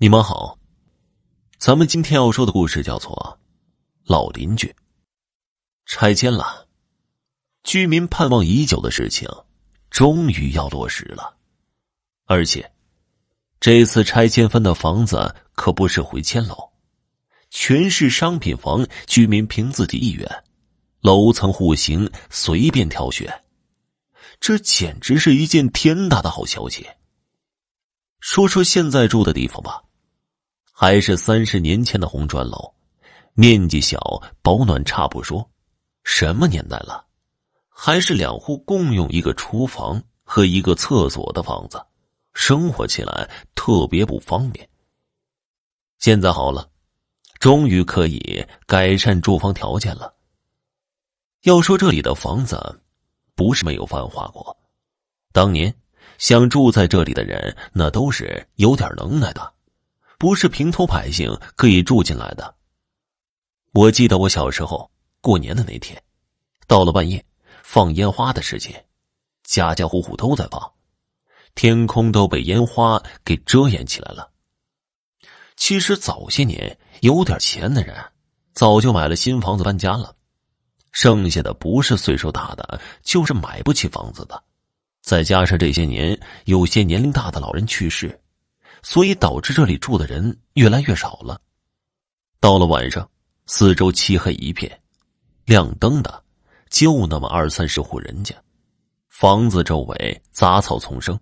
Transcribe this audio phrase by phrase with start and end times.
[0.00, 0.56] 你们好，
[1.58, 3.36] 咱们今天要说的故事叫做
[4.08, 4.68] 《老邻居》。
[5.86, 6.68] 拆迁了，
[7.64, 9.28] 居民盼望已久的事情
[9.90, 11.36] 终于要落实了，
[12.26, 12.72] 而且
[13.58, 16.70] 这次拆迁分的房子可不是回迁楼，
[17.50, 20.44] 全是商品房，居民凭自己意愿，
[21.00, 23.42] 楼层户型随便挑选，
[24.38, 26.86] 这简直是一件天大的好消息。
[28.20, 29.82] 说说现在住的地方吧。
[30.80, 32.72] 还是三十年前的红砖楼，
[33.34, 33.98] 面积小，
[34.42, 35.44] 保暖差不说。
[36.04, 37.04] 什么年代了，
[37.68, 41.84] 还是两户共用一个厨房和一个厕所的房子，
[42.32, 44.68] 生活起来特别不方便。
[45.98, 46.70] 现在好了，
[47.40, 50.14] 终于可以改善住房条件了。
[51.42, 52.80] 要说这里的房子，
[53.34, 54.56] 不是没有繁华过，
[55.32, 55.74] 当年
[56.18, 59.54] 想住在这里的人，那都是有点能耐的。
[60.18, 62.52] 不是平头百姓可以住进来的。
[63.72, 66.02] 我记得我小时候过年的那天，
[66.66, 67.24] 到了半夜
[67.62, 68.84] 放烟花的时间，
[69.44, 70.72] 家家户户都在放，
[71.54, 74.28] 天空都被烟花给遮掩起来了。
[75.54, 77.94] 其实早些年有点钱的人，
[78.54, 80.16] 早就买了新房子搬家了，
[80.90, 84.42] 剩下的不是岁数大的，就是买不起房子的，
[85.00, 88.20] 再加上这些年有些年龄大的老人去世。
[88.82, 91.40] 所以导致这里住的人越来越少了。
[92.40, 93.10] 到了晚上，
[93.46, 94.80] 四周漆黑一片，
[95.44, 96.22] 亮灯的
[96.70, 98.34] 就那么二三十户人家，
[99.08, 101.18] 房子周围杂草丛生，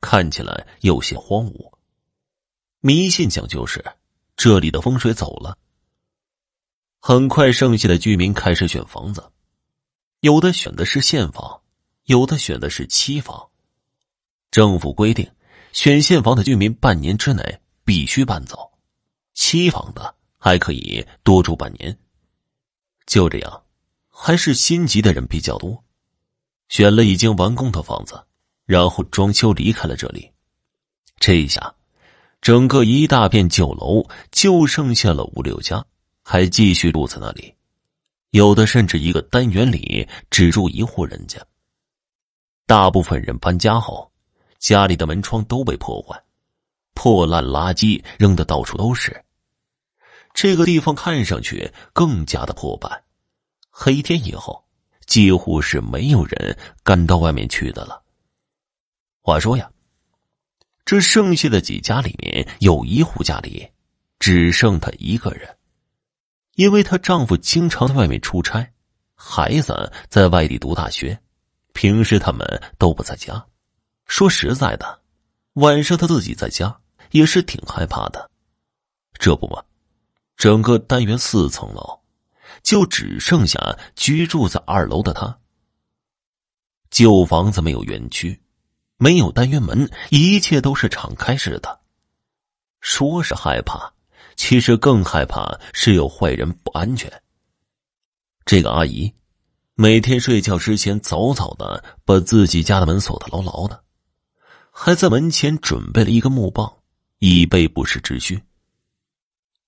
[0.00, 1.72] 看起来有些荒芜。
[2.80, 3.84] 迷信讲究是，
[4.36, 5.56] 这里的风水走了。
[6.98, 9.30] 很快，剩下的居民开始选房子，
[10.20, 11.60] 有的选的是现房，
[12.04, 13.48] 有的选的是期房。
[14.50, 15.30] 政府规定。
[15.72, 17.42] 选现房的居民半年之内
[17.84, 18.70] 必须搬走，
[19.34, 21.96] 期房的还可以多住半年。
[23.06, 23.62] 就这样，
[24.08, 25.82] 还是心急的人比较多，
[26.68, 28.20] 选了已经完工的房子，
[28.66, 30.30] 然后装修离开了这里。
[31.18, 31.74] 这一下，
[32.40, 35.84] 整个一大片旧楼就剩下了五六家，
[36.22, 37.54] 还继续住在那里，
[38.30, 41.40] 有的甚至一个单元里只住一户人家。
[42.66, 44.09] 大部分人搬家后。
[44.60, 46.22] 家里的门窗都被破坏，
[46.94, 49.24] 破烂垃圾扔的到处都是。
[50.34, 53.02] 这个地方看上去更加的破败。
[53.70, 54.64] 黑天以后，
[55.06, 58.02] 几乎是没有人敢到外面去的了。
[59.22, 59.70] 话说呀，
[60.84, 63.66] 这剩下的几家里面，有一户家里
[64.18, 65.56] 只剩她一个人，
[66.54, 68.70] 因为她丈夫经常在外面出差，
[69.14, 71.18] 孩子在外地读大学，
[71.72, 73.46] 平时他们都不在家。
[74.10, 75.02] 说实在的，
[75.52, 76.80] 晚上他自己在家
[77.12, 78.28] 也是挺害怕的。
[79.14, 79.62] 这不嘛，
[80.36, 82.00] 整个单元四层楼
[82.64, 85.38] 就只剩下居住在二楼的他。
[86.90, 88.42] 旧房子没有园区，
[88.96, 91.80] 没有单元门，一切都是敞开式的。
[92.80, 93.92] 说是害怕，
[94.34, 97.10] 其实更害怕是有坏人不安全。
[98.44, 99.14] 这个阿姨
[99.76, 103.84] 每天睡觉之前，早早的把自己家的门锁得牢牢的。
[104.70, 106.78] 还在门前准备了一个木棒，
[107.18, 108.42] 以备不时之需。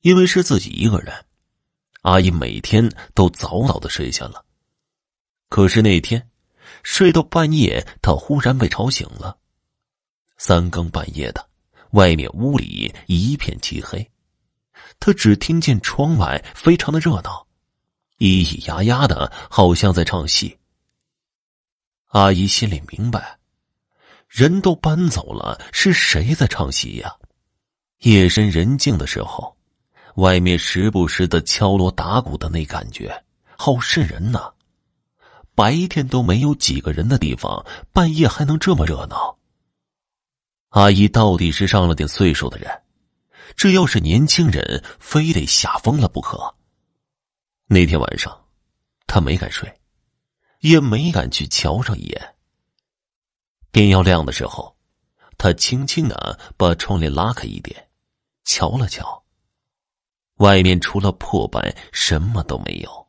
[0.00, 1.14] 因为是自己一个人，
[2.02, 4.44] 阿姨每天都早早的睡下了。
[5.48, 6.28] 可是那天，
[6.82, 9.38] 睡到半夜，她忽然被吵醒了。
[10.38, 11.48] 三更半夜的，
[11.90, 14.10] 外面屋里一片漆黑，
[14.98, 17.46] 她只听见窗外非常的热闹，
[18.18, 20.58] 咿咿呀呀的，好像在唱戏。
[22.08, 23.38] 阿姨心里明白。
[24.32, 27.14] 人都搬走了，是谁在唱戏呀？
[27.98, 29.54] 夜深人静的时候，
[30.14, 33.24] 外面时不时的敲锣打鼓的那感觉，
[33.58, 34.50] 好瘆人呐！
[35.54, 37.62] 白天都没有几个人的地方，
[37.92, 39.36] 半夜还能这么热闹。
[40.70, 42.82] 阿姨到底是上了点岁数的人，
[43.54, 46.54] 这要是年轻人，非得吓疯了不可。
[47.66, 48.46] 那天晚上，
[49.06, 49.70] 她没敢睡，
[50.60, 52.34] 也没敢去瞧上一眼。
[53.72, 54.76] 天要亮的时候，
[55.38, 57.88] 他轻轻的把窗帘拉开一点，
[58.44, 59.24] 瞧了瞧。
[60.36, 63.06] 外面除了破败，什么都没有，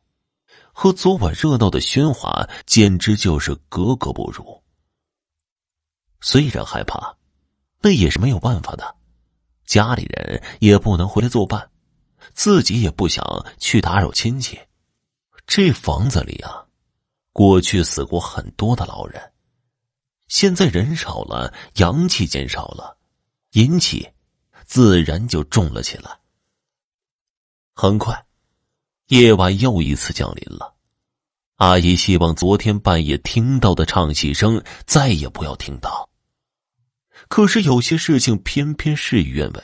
[0.72, 4.62] 和昨晚热闹的喧哗简直就是格格不入。
[6.22, 7.14] 虽然害怕，
[7.82, 8.96] 那也是没有办法的，
[9.66, 11.70] 家里人也不能回来作伴，
[12.32, 13.22] 自己也不想
[13.58, 14.58] 去打扰亲戚。
[15.46, 16.64] 这房子里啊，
[17.34, 19.33] 过去死过很多的老人。
[20.34, 22.98] 现在人少了，阳气减少了，
[23.52, 24.10] 阴气
[24.64, 26.10] 自然就重了起来。
[27.72, 28.26] 很快，
[29.06, 30.74] 夜晚又一次降临了。
[31.54, 36.10] 阿姨希望昨天半夜听到的唱戏声再也不要听到。
[37.28, 39.62] 可是有些事情偏偏事与愿违，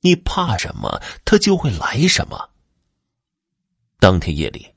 [0.00, 2.48] 你怕什么，他就会来什么。
[4.00, 4.72] 当天夜里，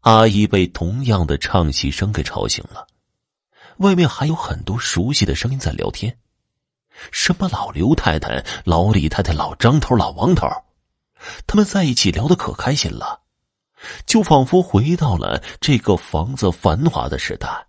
[0.00, 2.86] 阿姨被同样的唱戏声给吵醒了。
[3.78, 6.18] 外面还有很多熟悉的声音在聊天，
[7.10, 10.48] 什么老刘太太、老李太太、老张头、老王头，
[11.46, 13.20] 他们在一起聊得可开心了。
[14.06, 17.66] 就仿佛回到了这个房子繁华的时代。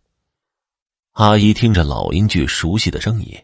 [1.14, 3.36] 阿姨听着老邻居熟悉的声音，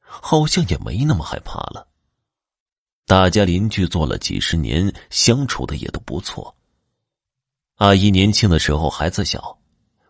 [0.00, 1.88] 好像也没那么害怕了。
[3.04, 6.54] 大家邻居做了几十年，相处的也都不错。
[7.76, 9.58] 阿姨年轻的时候孩子小，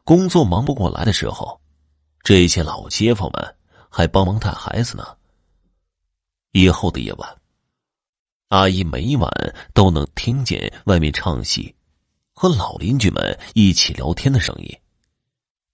[0.05, 1.59] 工作忙不过来的时候，
[2.25, 3.57] 这些老街坊们
[3.91, 5.07] 还帮忙带孩子呢。
[6.53, 7.37] 以后的夜晚，
[8.49, 9.31] 阿姨每晚
[9.75, 11.75] 都能听见外面唱戏。
[12.33, 14.77] 和老邻居们一起聊天的声音，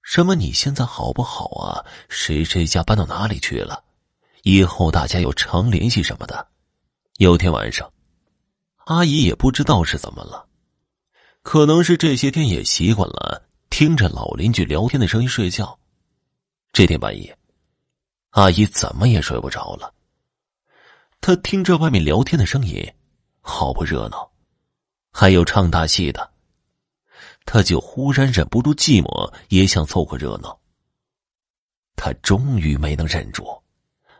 [0.02, 1.86] 什么你现在好不好啊？
[2.08, 3.82] 谁谁家搬到哪里去了？
[4.42, 6.48] 以后大家有常联系什么的。
[7.18, 7.90] 有天晚上，
[8.86, 10.46] 阿姨也不知道是怎么了，
[11.42, 15.78] 可能是这些天也习惯了听着老邻居聊天的声音睡觉。
[16.72, 17.36] 这天半夜，
[18.30, 19.92] 阿姨怎么也睡不着了。
[21.20, 22.90] 她听着外面聊天的声音，
[23.40, 24.30] 好不热闹，
[25.10, 26.32] 还有唱大戏的。
[27.44, 30.58] 她就忽然忍不住寂寞，也想凑个热闹。
[31.96, 33.44] 她终于没能忍住，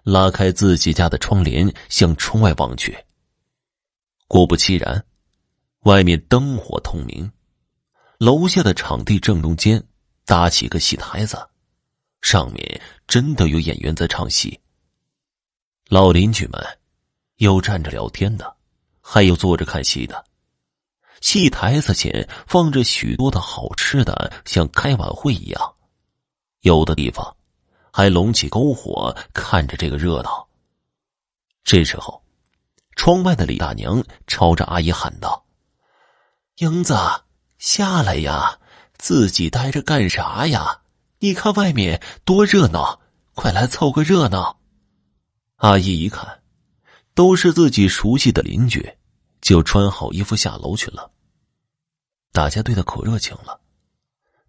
[0.03, 2.99] 拉开自己家的窗帘，向窗外望去。
[4.27, 5.03] 果不其然，
[5.85, 7.31] 外面灯火通明，
[8.19, 9.83] 楼下的场地正中间
[10.27, 11.49] 搭起一个戏台子，
[12.23, 14.61] 上面真的有演员在唱戏。
[15.89, 16.79] 老邻居们
[17.37, 18.57] 有站着聊天的，
[19.01, 20.25] 还有坐着看戏的。
[21.21, 25.75] 戏台子前放着许多的好吃的，像开晚会一样。
[26.61, 27.37] 有的地方
[27.93, 30.49] 还拢起篝火，看着这个热闹。
[31.65, 32.23] 这时候，
[32.97, 35.45] 窗外的李大娘朝着阿姨喊道
[36.57, 36.95] ：“英子，
[37.59, 38.59] 下来呀！
[38.97, 40.80] 自己待着干啥呀？
[41.21, 43.01] 你看外面多热闹，
[43.35, 44.59] 快来凑个热闹。”
[45.57, 46.43] 阿姨一看，
[47.15, 48.97] 都是自己熟悉的邻居。
[49.41, 51.13] 就穿好衣服下楼去了。
[52.31, 53.59] 大家对他可热情了，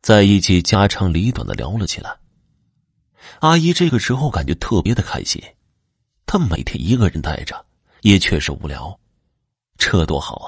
[0.01, 2.17] 在一起家长里短的聊了起来。
[3.39, 5.41] 阿姨这个时候感觉特别的开心，
[6.25, 7.65] 她每天一个人待着
[8.01, 8.99] 也确实无聊，
[9.77, 10.47] 这多好啊！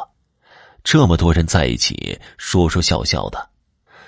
[0.84, 3.50] 这么多人在一起说说笑笑的，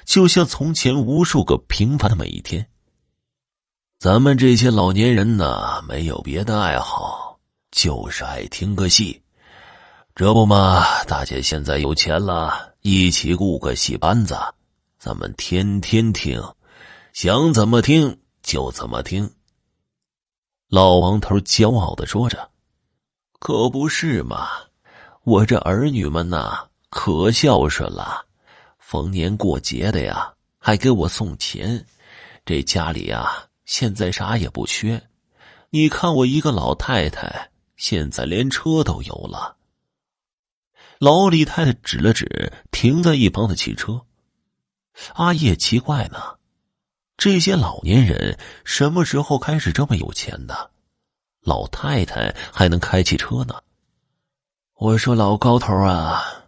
[0.06, 2.66] 就像从前无数个平凡的每一天。
[3.98, 7.40] 咱们这些老年人呢，没有别的爱好，
[7.72, 9.22] 就是爱听个戏。
[10.14, 14.38] 这不嘛，大家现在有钱了，一起雇个戏班子，
[14.98, 16.42] 咱们天天听，
[17.14, 19.30] 想怎么听就怎么听。
[20.70, 22.50] 老王头骄傲的说着
[23.40, 24.48] ：“可不是嘛，
[25.24, 28.25] 我这儿女们呐，可孝顺了，
[28.88, 31.84] 逢年过节的呀，还给我送钱。
[32.46, 35.02] 这家里呀，现在啥也不缺。
[35.72, 39.58] 你看我一个老太太，现在连车都有了。”
[41.02, 44.06] 老李太太指了指停在一旁的汽车，
[45.16, 46.38] 阿叶奇怪呢，
[47.18, 50.70] 这些老年人什么时候开始这么有钱的？
[51.42, 53.56] 老太太还能开汽车呢？
[54.76, 56.45] 我说老高头啊，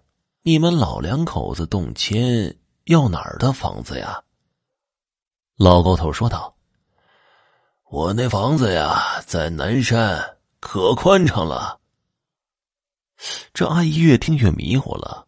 [0.48, 4.24] 你们老两口子动迁要哪儿的房子呀？
[5.58, 6.56] 老高头说道
[7.92, 11.82] ：“我那房子呀，在南山，可宽敞了。”
[13.54, 15.28] 这阿姨越听越迷糊了，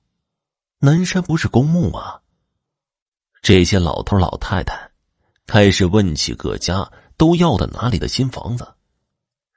[0.77, 2.21] 南山不是公墓吗？
[3.41, 4.89] 这些老头老太太
[5.45, 8.65] 开始问起各家都要的哪里的新房子，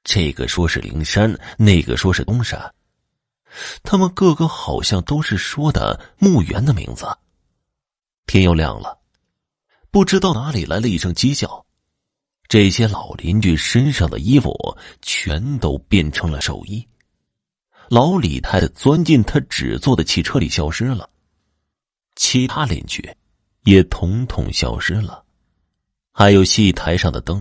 [0.02, 2.74] 这个说是灵山，那个说是东山，
[3.82, 7.06] 他们个个好像都是说的墓园的名字。
[8.26, 8.98] 天又亮了，
[9.90, 11.66] 不知道哪里来了一声鸡叫，
[12.48, 14.54] 这些老邻居身上的衣服
[15.02, 16.86] 全都变成了寿衣。
[17.88, 21.10] 老李太太钻进他纸做的汽车里消失了，
[22.16, 23.06] 其他邻居
[23.64, 25.22] 也统统消失了，
[26.12, 27.40] 还有戏台上的灯，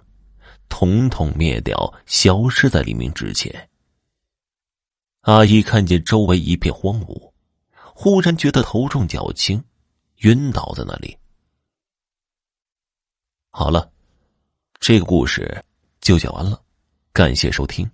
[0.68, 3.70] 统统灭掉，消失在黎明之前。
[5.22, 7.32] 阿姨看见周围一片荒芜，
[7.94, 9.64] 忽然觉得头重脚轻，
[10.22, 11.16] 晕倒在那里。
[13.52, 13.92] 好了，
[14.80, 15.64] 这个故事
[16.00, 16.60] 就讲完了，
[17.14, 17.88] 感谢收听。